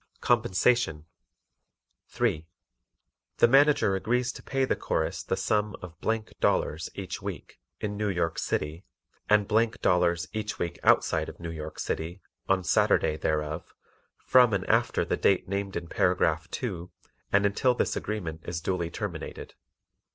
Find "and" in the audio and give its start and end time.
9.29-9.47, 14.55-14.67, 17.31-17.45